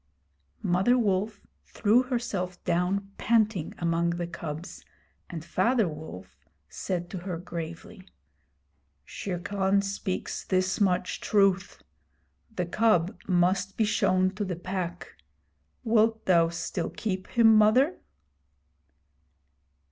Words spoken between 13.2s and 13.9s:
must be